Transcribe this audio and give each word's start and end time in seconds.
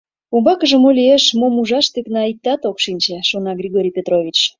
Умбакыже 0.35 0.77
мо 0.83 0.89
лиеш, 0.97 1.23
мом 1.39 1.53
ужаш 1.61 1.85
тӱкна— 1.93 2.21
иктат 2.31 2.61
ок 2.69 2.77
шинче»,— 2.83 3.17
шона 3.29 3.51
Григорий 3.61 3.95
Петрович. 3.97 4.37